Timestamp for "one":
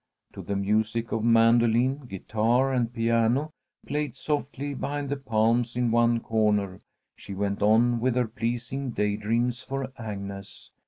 5.91-6.21